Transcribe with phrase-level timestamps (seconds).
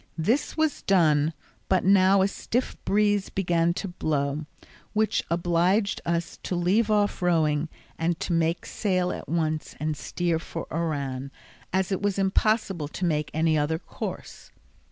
[0.17, 1.31] This was done,
[1.69, 4.47] but now a stiff breeze began to blow,
[4.93, 10.65] which obliged us to leave off rowing and make sail at once and steer for
[10.73, 11.29] Oran,
[11.71, 14.49] as it was impossible to make any other course.